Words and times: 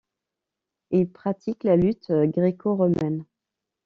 Il 0.89 1.11
pratique 1.11 1.63
la 1.63 1.75
lutte 1.75 2.11
gréco-romaine. 2.11 3.23